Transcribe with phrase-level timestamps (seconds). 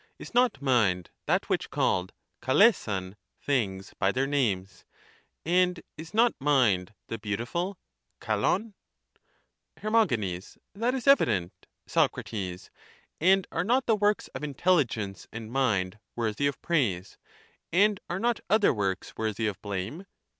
[0.17, 2.11] Is not mind that which called
[2.41, 4.83] {KaXeaav) things by their names,
[5.45, 7.77] and is not mind the beautiful
[8.19, 8.73] (koAov)?
[9.77, 10.05] Her.
[10.73, 11.67] That is evident.
[11.85, 12.17] Soc.
[13.19, 17.19] And are not the works of intelligence and mind worthy of praise,
[17.71, 20.07] and are not other works worthy of blame?